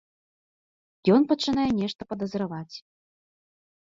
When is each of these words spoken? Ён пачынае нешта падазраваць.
Ён 1.17 1.21
пачынае 1.33 1.67
нешта 1.81 2.01
падазраваць. 2.13 2.75